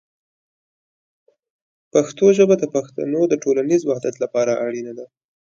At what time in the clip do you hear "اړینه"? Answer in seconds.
4.65-4.93